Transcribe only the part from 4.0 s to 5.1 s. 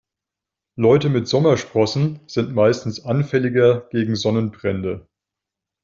Sonnenbrände.